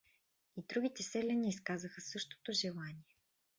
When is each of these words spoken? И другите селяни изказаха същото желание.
И 0.57 0.63
другите 0.63 1.03
селяни 1.03 1.49
изказаха 1.49 2.01
същото 2.01 2.51
желание. 2.51 3.15